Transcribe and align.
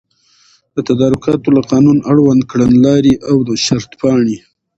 د 0.75 0.77
تدارکاتو 0.89 1.49
له 1.55 1.61
قانون، 1.71 1.97
اړوند 2.11 2.41
کړنلاري 2.51 3.13
او 3.29 3.37
د 3.47 3.49
شرطپاڼي 3.65 4.37